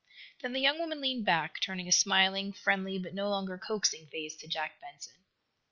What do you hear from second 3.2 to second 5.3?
longer coaxing face to Jack Benson.